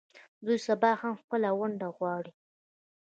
[0.45, 2.31] دوی سبا هم خپله ونډه غواړي.